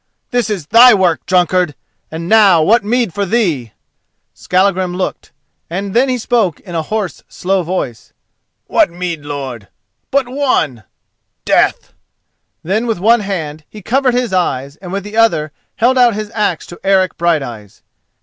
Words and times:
This 0.31 0.49
is 0.49 0.65
thy 0.65 0.95
work, 0.95 1.27
drunkard! 1.27 1.75
and 2.09 2.27
now 2.27 2.63
what 2.63 2.83
meed 2.83 3.13
for 3.13 3.23
thee?" 3.23 3.71
Skallagrim 4.33 4.95
looked. 4.95 5.31
Then 5.69 6.09
he 6.09 6.17
spoke 6.17 6.59
in 6.61 6.73
a 6.73 6.81
hoarse 6.81 7.21
slow 7.29 7.61
voice: 7.61 8.11
"What 8.65 8.89
meed, 8.89 9.23
lord? 9.23 9.67
But 10.09 10.27
one—death!" 10.27 11.93
Then 12.63 12.87
with 12.87 12.97
one 12.97 13.19
hand 13.19 13.63
he 13.69 13.83
covered 13.83 14.15
his 14.15 14.33
eyes 14.33 14.75
and 14.77 14.91
with 14.91 15.03
the 15.03 15.17
other 15.17 15.51
held 15.75 15.99
out 15.99 16.15
his 16.15 16.31
axe 16.31 16.65
to 16.65 16.79
Eric 16.83 17.15
Brighteyes. 17.17 17.83